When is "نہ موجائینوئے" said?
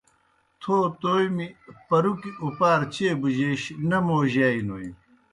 3.89-4.89